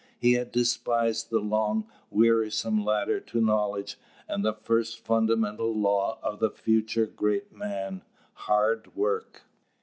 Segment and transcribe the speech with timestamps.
[0.17, 6.39] He had despised the long, wearisome ladder to knowledge, and the first fundamental law of
[6.39, 8.01] the future great man,
[8.33, 9.43] hard work.